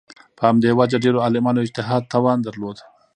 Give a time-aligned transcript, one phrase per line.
[0.37, 2.77] په همدې وجه ډېرو عالمانو اجتهاد توان درلود